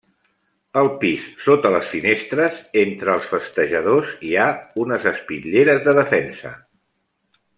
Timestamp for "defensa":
6.03-6.57